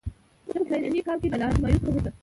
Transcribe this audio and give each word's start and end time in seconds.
زه 0.51 0.57
په 0.59 0.65
فلاني 0.69 1.01
کال 1.07 1.17
کې 1.21 1.29
د 1.31 1.35
لارډ 1.41 1.57
مایو 1.61 1.81
څخه 1.81 1.89
وروسته. 1.91 2.11